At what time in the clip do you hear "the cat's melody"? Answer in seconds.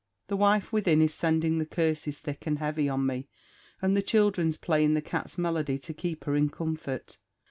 4.95-5.77